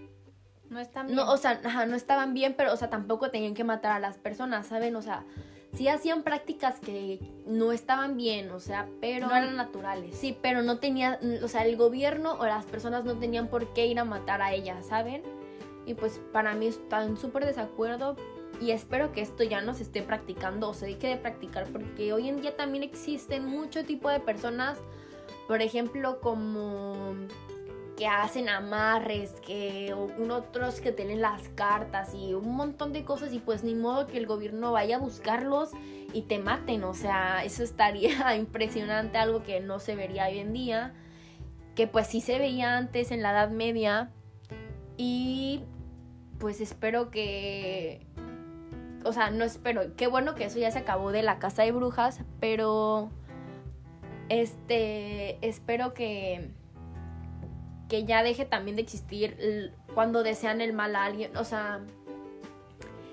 No 0.71 0.81
está 0.81 1.03
bien. 1.03 1.15
no, 1.15 1.31
o 1.31 1.37
sea, 1.37 1.61
ajá, 1.63 1.85
no 1.85 1.95
estaban 1.95 2.33
bien, 2.33 2.55
pero, 2.57 2.73
o 2.73 2.77
sea, 2.79 2.89
tampoco 2.89 3.31
tenían 3.31 3.53
que 3.53 3.65
matar 3.65 3.93
a 3.93 3.99
las 3.99 4.17
personas, 4.17 4.67
¿saben? 4.67 4.97
O 4.97 5.03
sea, 5.03 5.27
sí 5.75 5.89
hacían 5.89 6.23
prácticas 6.23 6.81
que 6.81 7.21
no 7.47 7.73
estaban 7.73 8.17
bien, 8.17 8.51
o 8.51 8.61
sea, 8.61 8.89
pero... 9.01 9.27
no 9.27 9.37
eran 9.37 9.57
naturales. 9.57 10.17
Sí, 10.17 10.37
pero 10.41 10.63
no 10.63 10.79
tenía, 10.79 11.19
o 11.43 11.49
sea, 11.49 11.65
el 11.65 11.77
gobierno 11.77 12.35
o 12.35 12.47
las 12.47 12.65
personas 12.65 13.05
no 13.05 13.19
tenían 13.19 13.49
por 13.49 13.73
qué 13.73 13.87
ir 13.87 13.99
a 13.99 14.05
matar 14.05 14.43
a 14.43 14.53
ellas, 14.53 14.87
¿saben? 14.87 15.23
Y 15.87 15.95
pues 15.95 16.21
para 16.33 16.55
mí 16.55 16.67
están 16.67 17.17
súper 17.17 17.45
desacuerdo 17.45 18.17
y 18.61 18.71
espero 18.71 19.13
que 19.13 19.21
esto 19.21 19.43
ya 19.43 19.61
no 19.61 19.75
se 19.75 19.83
esté 19.83 20.03
practicando 20.03 20.71
o 20.71 20.75
se 20.75 20.87
deje 20.87 21.09
de 21.09 21.17
practicar 21.17 21.67
porque 21.67 22.13
hoy 22.13 22.29
en 22.29 22.41
día 22.41 22.57
también 22.57 22.85
existen 22.85 23.45
mucho 23.47 23.85
tipo 23.85 24.09
de 24.09 24.21
personas, 24.21 24.79
por 25.47 25.61
ejemplo, 25.61 26.21
como 26.21 27.15
que 27.97 28.07
hacen 28.09 28.49
amarres, 28.49 29.33
que 29.47 29.95
otros 29.95 30.81
que 30.81 30.91
tienen 30.91 31.21
las 31.21 31.49
cartas 31.51 32.15
y 32.15 32.35
un 32.35 32.57
montón 32.57 32.93
de 32.93 33.05
cosas 33.05 33.33
y 33.33 33.39
pues 33.39 33.63
ni 33.63 33.75
modo 33.75 34.07
que 34.07 34.19
el 34.19 34.27
gobierno 34.27 34.73
vaya 34.73 34.97
a 34.97 34.99
buscarlos 34.99 35.71
y 36.13 36.23
te 36.23 36.39
maten, 36.39 36.83
o 36.85 36.95
sea, 36.95 37.45
eso 37.45 37.63
estaría 37.63 38.35
impresionante, 38.37 39.19
algo 39.19 39.43
que 39.43 39.61
no 39.61 39.79
se 39.79 39.95
vería 39.95 40.27
hoy 40.27 40.39
en 40.39 40.53
día, 40.53 40.95
que 41.75 41.87
pues 41.87 42.09
sí 42.09 42.21
se 42.21 42.39
veía 42.39 42.77
antes 42.77 43.11
en 43.11 43.23
la 43.23 43.31
Edad 43.31 43.51
Media. 43.51 44.11
Y 44.97 45.65
pues 46.39 46.61
espero 46.61 47.11
que, 47.11 48.07
o 49.05 49.13
sea, 49.13 49.31
no 49.31 49.45
espero, 49.45 49.95
qué 49.97 50.07
bueno 50.07 50.35
que 50.35 50.45
eso 50.45 50.59
ya 50.59 50.71
se 50.71 50.79
acabó 50.79 51.11
de 51.11 51.23
la 51.23 51.39
casa 51.39 51.63
de 51.63 51.73
brujas, 51.73 52.21
pero 52.39 53.11
este, 54.29 55.45
espero 55.47 55.95
que 55.95 56.51
que 57.95 58.05
ya 58.05 58.25
deje 58.25 58.45
también 58.45 58.75
de 58.75 58.83
existir 58.83 59.73
cuando 59.95 60.25
desean 60.25 60.61
el 60.61 60.73
mal 60.73 60.97
a 60.97 61.05
alguien, 61.05 61.37
o 61.37 61.45
sea, 61.45 61.81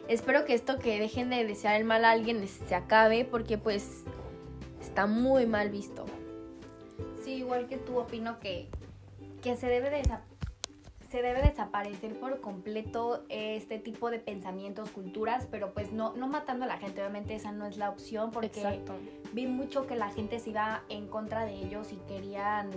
espero 0.07 0.43
que 0.43 0.55
esto 0.55 0.79
que 0.79 0.99
dejen 0.99 1.29
de 1.29 1.45
desear 1.45 1.75
el 1.79 1.85
mal 1.85 2.03
a 2.03 2.09
alguien 2.09 2.47
se 2.47 2.73
acabe 2.73 3.23
porque 3.23 3.59
pues 3.59 4.05
está 4.81 5.05
muy 5.05 5.45
mal 5.45 5.69
visto. 5.69 6.05
Sí, 7.23 7.33
igual 7.33 7.67
que 7.67 7.77
tú 7.77 7.99
opino 7.99 8.39
que, 8.39 8.69
que 9.43 9.55
se 9.55 9.67
debe 9.67 9.91
de 9.91 10.01
se 11.11 11.21
debe 11.21 11.41
desaparecer 11.41 12.17
por 12.17 12.39
completo 12.39 13.25
este 13.27 13.79
tipo 13.79 14.09
de 14.09 14.19
pensamientos, 14.19 14.91
culturas, 14.91 15.45
pero 15.51 15.73
pues 15.73 15.91
no, 15.91 16.15
no 16.15 16.27
matando 16.27 16.63
a 16.63 16.67
la 16.69 16.77
gente, 16.77 17.01
obviamente 17.01 17.35
esa 17.35 17.51
no 17.51 17.65
es 17.65 17.75
la 17.75 17.89
opción 17.89 18.31
porque 18.31 18.81
vi 19.33 19.45
mucho 19.45 19.85
que 19.87 19.97
la 19.97 20.09
gente 20.09 20.39
se 20.39 20.51
iba 20.51 20.83
en 20.87 21.07
contra 21.07 21.45
de 21.45 21.53
ellos 21.53 21.91
y 21.91 21.97
querían 22.07 22.69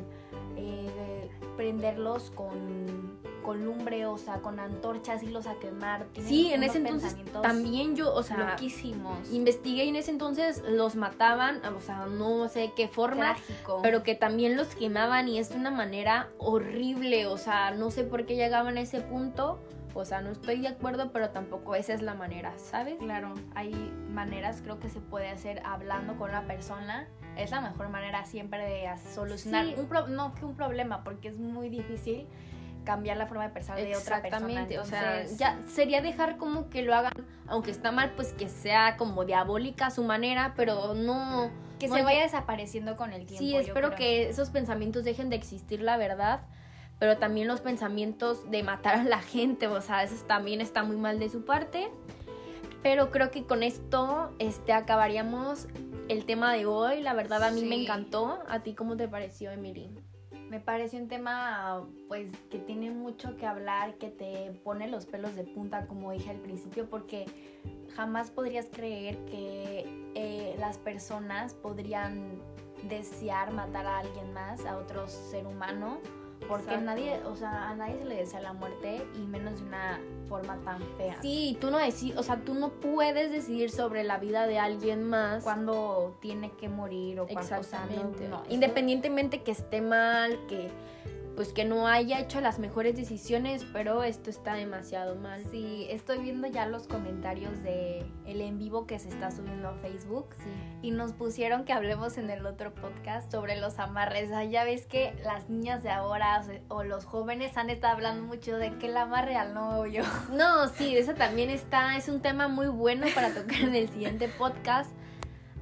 eh, 0.56 1.30
prenderlos 1.56 2.32
con, 2.32 3.13
con 3.44 3.64
lumbre, 3.64 4.06
o 4.06 4.18
sea, 4.18 4.38
con 4.40 4.58
antorchas, 4.58 5.22
irlos 5.22 5.46
a 5.46 5.54
quemar. 5.60 6.06
Sí, 6.20 6.52
en 6.52 6.62
ese 6.64 6.78
entonces 6.78 7.14
también 7.42 7.94
yo, 7.94 8.12
o 8.12 8.22
sea, 8.24 8.38
loquísimos. 8.38 9.30
investigué 9.32 9.84
y 9.84 9.90
en 9.90 9.96
ese 9.96 10.10
entonces 10.10 10.62
los 10.66 10.96
mataban, 10.96 11.64
o 11.66 11.80
sea, 11.80 12.06
no 12.06 12.48
sé 12.48 12.72
qué 12.74 12.88
forma, 12.88 13.34
Trágico. 13.34 13.80
pero 13.82 14.02
que 14.02 14.14
también 14.16 14.56
los 14.56 14.74
quemaban 14.74 15.28
y 15.28 15.38
es 15.38 15.50
de 15.50 15.56
una 15.56 15.70
manera 15.70 16.30
horrible, 16.38 17.26
o 17.26 17.36
sea, 17.38 17.70
no 17.72 17.90
sé 17.90 18.02
por 18.04 18.26
qué 18.26 18.34
llegaban 18.36 18.78
a 18.78 18.80
ese 18.80 19.00
punto, 19.02 19.60
o 19.96 20.04
sea, 20.04 20.20
no 20.22 20.30
estoy 20.30 20.60
de 20.60 20.68
acuerdo, 20.68 21.12
pero 21.12 21.30
tampoco 21.30 21.74
esa 21.76 21.92
es 21.94 22.02
la 22.02 22.14
manera, 22.14 22.52
¿sabes? 22.56 22.96
Claro, 22.98 23.34
hay 23.54 23.70
maneras, 24.10 24.60
creo 24.62 24.80
que 24.80 24.88
se 24.88 25.00
puede 25.00 25.28
hacer 25.28 25.60
hablando 25.64 26.16
con 26.16 26.30
una 26.30 26.46
persona. 26.46 27.06
Es 27.36 27.50
la 27.50 27.60
mejor 27.60 27.88
manera 27.90 28.24
siempre 28.24 28.58
de 28.64 28.88
solucionar 29.12 29.66
Sí. 29.66 29.74
un 29.76 29.86
pro- 29.86 30.06
no 30.08 30.34
que 30.34 30.44
un 30.44 30.54
problema, 30.56 31.04
porque 31.04 31.28
es 31.28 31.38
muy 31.38 31.68
difícil 31.68 32.26
cambiar 32.84 33.16
la 33.16 33.26
forma 33.26 33.44
de 33.44 33.50
pensar 33.50 33.76
de 33.76 33.96
otra 33.96 34.22
persona. 34.22 34.46
Exactamente, 34.46 34.78
o 34.78 34.84
sea, 34.84 35.24
ya 35.24 35.58
sería 35.66 36.02
dejar 36.02 36.36
como 36.36 36.68
que 36.70 36.82
lo 36.82 36.94
hagan, 36.94 37.12
aunque 37.46 37.70
está 37.70 37.90
mal, 37.92 38.12
pues 38.14 38.32
que 38.32 38.48
sea 38.48 38.96
como 38.96 39.24
diabólica 39.24 39.86
a 39.86 39.90
su 39.90 40.04
manera, 40.04 40.54
pero 40.56 40.94
no... 40.94 41.50
que 41.78 41.88
se 41.88 42.02
vaya 42.02 42.22
desapareciendo 42.22 42.96
con 42.96 43.12
el 43.12 43.26
tiempo. 43.26 43.44
Sí, 43.44 43.52
yo 43.52 43.60
espero 43.60 43.88
creo. 43.88 43.98
que 43.98 44.28
esos 44.28 44.50
pensamientos 44.50 45.04
dejen 45.04 45.30
de 45.30 45.36
existir, 45.36 45.82
la 45.82 45.96
verdad. 45.96 46.42
Pero 47.00 47.18
también 47.18 47.48
los 47.48 47.60
pensamientos 47.60 48.48
de 48.50 48.62
matar 48.62 48.94
a 48.94 49.02
la 49.02 49.20
gente, 49.20 49.66
o 49.66 49.80
sea, 49.80 50.04
eso 50.04 50.14
también 50.26 50.60
está 50.60 50.84
muy 50.84 50.96
mal 50.96 51.18
de 51.18 51.28
su 51.28 51.44
parte. 51.44 51.90
Pero 52.84 53.10
creo 53.10 53.30
que 53.30 53.44
con 53.44 53.62
esto 53.62 54.32
este, 54.38 54.72
acabaríamos 54.72 55.68
el 56.08 56.24
tema 56.24 56.52
de 56.52 56.66
hoy. 56.66 57.00
La 57.00 57.14
verdad, 57.14 57.42
a 57.42 57.50
mí 57.50 57.64
me 57.64 57.82
encantó. 57.82 58.38
¿A 58.46 58.60
ti 58.60 58.74
cómo 58.74 58.96
te 58.96 59.08
pareció, 59.08 59.50
Emily? 59.50 59.90
Me 60.54 60.60
parece 60.60 61.02
un 61.02 61.08
tema 61.08 61.84
pues 62.06 62.30
que 62.48 62.60
tiene 62.60 62.88
mucho 62.88 63.36
que 63.36 63.44
hablar, 63.44 63.98
que 63.98 64.08
te 64.08 64.52
pone 64.62 64.86
los 64.86 65.04
pelos 65.04 65.34
de 65.34 65.42
punta, 65.42 65.88
como 65.88 66.12
dije 66.12 66.30
al 66.30 66.38
principio, 66.38 66.88
porque 66.88 67.26
jamás 67.96 68.30
podrías 68.30 68.66
creer 68.70 69.16
que 69.24 70.12
eh, 70.14 70.54
las 70.60 70.78
personas 70.78 71.54
podrían 71.54 72.40
desear 72.84 73.52
matar 73.52 73.84
a 73.84 73.98
alguien 73.98 74.32
más, 74.32 74.64
a 74.64 74.76
otro 74.76 75.08
ser 75.08 75.44
humano, 75.44 75.98
porque 76.48 76.64
Exacto. 76.74 76.84
nadie, 76.84 77.20
o 77.24 77.34
sea, 77.36 77.70
a 77.70 77.74
nadie 77.74 77.98
se 77.98 78.04
le 78.04 78.16
desea 78.16 78.40
la 78.40 78.52
muerte 78.52 79.06
y 79.16 79.26
menos 79.26 79.60
de 79.60 79.66
una 79.66 80.00
forma 80.28 80.56
tan 80.64 80.78
fea. 80.98 81.16
Sí, 81.22 81.56
tú 81.60 81.70
no 81.70 81.78
o 82.16 82.22
sea, 82.22 82.36
tú 82.44 82.54
no 82.54 82.68
puedes 82.70 83.30
decidir 83.30 83.70
sobre 83.70 84.04
la 84.04 84.18
vida 84.18 84.46
de 84.46 84.58
alguien 84.58 85.04
más. 85.04 85.42
Cuando 85.42 86.16
tiene 86.20 86.50
que 86.52 86.68
morir 86.68 87.20
o 87.20 87.26
cuando, 87.26 87.40
o 87.40 87.44
sea, 87.44 87.58
no- 87.58 87.86
Exactamente. 87.86 88.28
no, 88.28 88.42
Independientemente 88.50 89.42
que 89.42 89.52
esté 89.52 89.80
mal, 89.80 90.38
que 90.46 90.70
pues 91.36 91.52
que 91.52 91.64
no 91.64 91.88
haya 91.88 92.20
hecho 92.20 92.40
las 92.40 92.58
mejores 92.58 92.96
decisiones, 92.96 93.64
pero 93.72 94.02
esto 94.02 94.30
está 94.30 94.54
demasiado 94.54 95.16
mal. 95.16 95.44
Sí, 95.50 95.86
estoy 95.90 96.18
viendo 96.18 96.46
ya 96.46 96.66
los 96.66 96.86
comentarios 96.86 97.62
de 97.62 98.06
el 98.26 98.40
en 98.40 98.58
vivo 98.58 98.86
que 98.86 98.98
se 98.98 99.08
está 99.08 99.30
subiendo 99.30 99.68
a 99.68 99.74
Facebook 99.74 100.28
y 100.82 100.90
nos 100.90 101.12
pusieron 101.12 101.64
que 101.64 101.72
hablemos 101.72 102.18
en 102.18 102.30
el 102.30 102.46
otro 102.46 102.74
podcast 102.74 103.30
sobre 103.30 103.60
los 103.60 103.78
amarres. 103.78 104.30
ya 104.50 104.64
ves 104.64 104.86
que 104.86 105.14
las 105.24 105.48
niñas 105.48 105.82
de 105.82 105.90
ahora 105.90 106.44
o, 106.68 106.84
los 106.84 107.04
jóvenes 107.04 107.56
han 107.56 107.70
estado 107.70 107.94
hablando 107.94 108.24
mucho 108.24 108.56
de 108.56 108.76
que 108.78 108.86
el 108.86 108.96
amarre 108.96 109.36
al 109.36 109.54
novio. 109.54 110.04
No, 110.30 110.68
sí, 110.68 110.96
eso 110.96 111.14
también 111.14 111.50
está, 111.50 111.96
es 111.96 112.08
un 112.08 112.20
tema 112.20 112.48
muy 112.48 112.66
bueno 112.66 113.06
para 113.14 113.32
tocar 113.34 113.60
en 113.60 113.74
el 113.74 113.88
siguiente 113.88 114.28
podcast. 114.28 114.90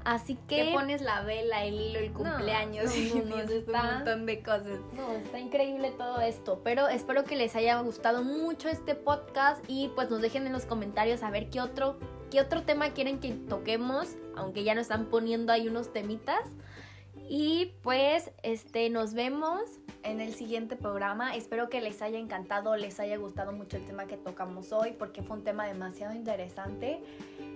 Así 0.04 0.36
que. 0.48 0.64
Que 0.64 0.72
pones 0.72 1.00
la 1.00 1.22
vela, 1.22 1.64
el 1.64 1.80
hilo, 1.80 1.98
el 1.98 2.12
cumpleaños 2.12 2.96
y 2.96 3.12
un 3.12 3.28
montón 3.28 4.26
de 4.26 4.42
cosas. 4.42 4.78
No, 4.92 5.12
está 5.12 5.38
increíble 5.38 5.92
todo 5.96 6.20
esto. 6.20 6.60
Pero 6.64 6.88
espero 6.88 7.24
que 7.24 7.36
les 7.36 7.54
haya 7.56 7.80
gustado 7.80 8.22
mucho 8.24 8.68
este 8.68 8.94
podcast 8.94 9.64
y 9.68 9.88
pues 9.94 10.10
nos 10.10 10.20
dejen 10.20 10.46
en 10.46 10.52
los 10.52 10.64
comentarios 10.64 11.22
a 11.22 11.30
ver 11.30 11.50
qué 11.50 11.60
otro, 11.60 11.98
qué 12.30 12.40
otro 12.40 12.62
tema 12.62 12.90
quieren 12.90 13.20
que 13.20 13.32
toquemos. 13.32 14.16
Aunque 14.36 14.64
ya 14.64 14.74
nos 14.74 14.82
están 14.82 15.06
poniendo 15.06 15.52
ahí 15.52 15.68
unos 15.68 15.92
temitas. 15.92 16.48
Y 17.34 17.72
pues, 17.82 18.30
este, 18.42 18.90
nos 18.90 19.14
vemos 19.14 19.62
en 20.02 20.20
el 20.20 20.34
siguiente 20.34 20.76
programa. 20.76 21.34
Espero 21.34 21.70
que 21.70 21.80
les 21.80 22.02
haya 22.02 22.18
encantado, 22.18 22.76
les 22.76 23.00
haya 23.00 23.16
gustado 23.16 23.52
mucho 23.52 23.78
el 23.78 23.86
tema 23.86 24.04
que 24.04 24.18
tocamos 24.18 24.70
hoy, 24.70 24.92
porque 24.98 25.22
fue 25.22 25.38
un 25.38 25.42
tema 25.42 25.66
demasiado 25.66 26.12
interesante. 26.12 27.00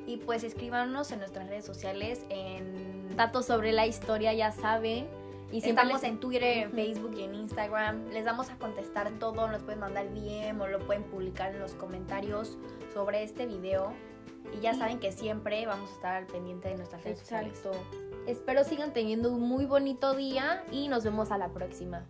Y 0.06 0.16
pues 0.16 0.44
escríbanos 0.44 1.12
en 1.12 1.18
nuestras 1.18 1.50
redes 1.50 1.66
sociales 1.66 2.24
en 2.30 3.14
datos 3.16 3.44
sobre 3.44 3.72
la 3.72 3.86
historia, 3.86 4.32
ya 4.32 4.50
saben. 4.50 5.08
Y 5.52 5.60
si 5.60 5.68
Estamos 5.68 6.04
en 6.04 6.20
Twitter, 6.20 6.56
en 6.56 6.72
Facebook 6.72 7.14
y 7.14 7.24
en 7.24 7.34
Instagram. 7.34 8.08
Les 8.12 8.24
vamos 8.24 8.48
a 8.48 8.56
contestar 8.56 9.10
todo. 9.18 9.46
Nos 9.46 9.62
pueden 9.62 9.80
mandar 9.80 10.10
bien 10.10 10.58
o 10.58 10.68
lo 10.68 10.78
pueden 10.86 11.02
publicar 11.02 11.52
en 11.54 11.60
los 11.60 11.74
comentarios 11.74 12.56
sobre 12.94 13.24
este 13.24 13.44
video. 13.44 13.92
Y 14.56 14.60
ya 14.62 14.72
saben 14.72 15.00
que 15.00 15.12
siempre 15.12 15.66
vamos 15.66 15.90
a 15.90 15.92
estar 15.92 16.16
al 16.16 16.26
pendiente 16.26 16.70
de 16.70 16.76
nuestras 16.76 17.04
redes 17.04 17.18
sociales. 17.18 17.60
Espero 18.26 18.64
sigan 18.64 18.92
teniendo 18.92 19.30
un 19.30 19.40
muy 19.40 19.66
bonito 19.66 20.14
día 20.14 20.64
y 20.72 20.88
nos 20.88 21.04
vemos 21.04 21.30
a 21.30 21.38
la 21.38 21.52
próxima. 21.52 22.06